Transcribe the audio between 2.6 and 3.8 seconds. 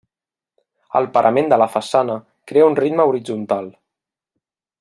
un ritme horitzontal.